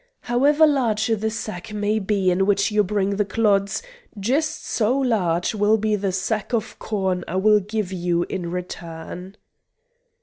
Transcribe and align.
However 0.21 0.65
large 0.65 1.05
the 1.15 1.29
sack 1.29 1.71
may 1.73 1.99
be 1.99 2.31
in 2.31 2.47
which 2.47 2.71
you 2.71 2.83
bring 2.83 3.17
the 3.17 3.23
clods, 3.23 3.83
just 4.19 4.65
so 4.65 4.97
large 4.97 5.53
will 5.53 5.77
be 5.77 5.95
the 5.95 6.11
sack 6.11 6.53
of 6.53 6.79
corn 6.79 7.23
I 7.27 7.35
will 7.35 7.59
give 7.59 7.91
you 7.93 8.23
in 8.23 8.49
return." 8.49 9.37